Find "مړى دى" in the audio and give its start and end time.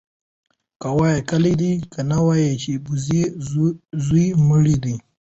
4.47-4.95